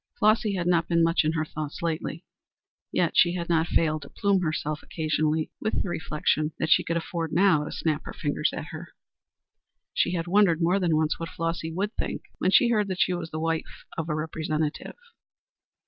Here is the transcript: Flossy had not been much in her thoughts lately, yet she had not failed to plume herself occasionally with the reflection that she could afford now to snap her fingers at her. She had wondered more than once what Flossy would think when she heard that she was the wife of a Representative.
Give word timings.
Flossy 0.17 0.55
had 0.55 0.65
not 0.65 0.87
been 0.87 1.03
much 1.03 1.23
in 1.23 1.33
her 1.33 1.45
thoughts 1.45 1.83
lately, 1.83 2.25
yet 2.91 3.15
she 3.15 3.35
had 3.35 3.47
not 3.49 3.67
failed 3.67 4.01
to 4.01 4.09
plume 4.09 4.41
herself 4.41 4.81
occasionally 4.81 5.51
with 5.59 5.83
the 5.83 5.89
reflection 5.89 6.53
that 6.57 6.71
she 6.71 6.83
could 6.83 6.97
afford 6.97 7.31
now 7.31 7.63
to 7.65 7.71
snap 7.71 8.01
her 8.05 8.13
fingers 8.13 8.51
at 8.51 8.69
her. 8.71 8.93
She 9.93 10.13
had 10.13 10.25
wondered 10.25 10.59
more 10.59 10.79
than 10.79 10.95
once 10.95 11.19
what 11.19 11.29
Flossy 11.29 11.71
would 11.71 11.93
think 11.97 12.23
when 12.39 12.49
she 12.49 12.69
heard 12.69 12.87
that 12.87 12.99
she 13.01 13.13
was 13.13 13.29
the 13.29 13.39
wife 13.39 13.85
of 13.95 14.09
a 14.09 14.15
Representative. 14.15 14.95